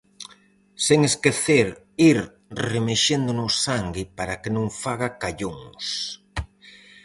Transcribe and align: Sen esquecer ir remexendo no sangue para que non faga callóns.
Sen 0.85 0.99
esquecer 1.11 1.67
ir 2.09 2.17
remexendo 2.69 3.31
no 3.39 3.47
sangue 3.65 4.03
para 4.17 4.35
que 4.41 4.49
non 4.55 4.67
faga 4.81 5.09
callóns. 5.21 5.85